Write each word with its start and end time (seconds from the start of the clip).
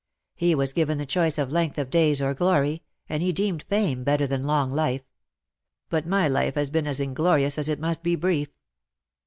He 0.33 0.55
was 0.55 0.73
given 0.73 0.97
the 0.97 1.05
choice 1.05 1.37
of 1.37 1.51
length 1.51 1.77
of 1.77 1.91
days 1.91 2.23
or 2.23 2.33
glory, 2.33 2.81
and 3.07 3.21
he 3.21 3.31
deemed 3.31 3.61
fame 3.69 4.03
better 4.03 4.25
than 4.25 4.45
long 4.47 4.71
life. 4.71 5.03
But 5.89 6.07
my 6.07 6.27
life 6.27 6.55
has 6.55 6.71
been 6.71 6.87
as 6.87 6.99
inglorious 6.99 7.59
as 7.59 7.69
it 7.69 7.79
must 7.79 8.01
be 8.01 8.15
brief. 8.15 8.49